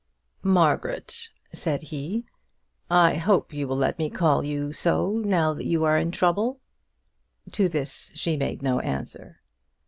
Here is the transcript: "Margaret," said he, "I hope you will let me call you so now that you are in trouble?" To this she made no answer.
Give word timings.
"Margaret," 0.41 1.29
said 1.53 1.83
he, 1.83 2.25
"I 2.89 3.13
hope 3.13 3.53
you 3.53 3.67
will 3.67 3.77
let 3.77 3.99
me 3.99 4.09
call 4.09 4.43
you 4.43 4.73
so 4.73 5.21
now 5.23 5.53
that 5.53 5.67
you 5.67 5.83
are 5.83 5.99
in 5.99 6.09
trouble?" 6.09 6.59
To 7.51 7.69
this 7.69 8.09
she 8.15 8.35
made 8.35 8.63
no 8.63 8.79
answer. 8.79 9.41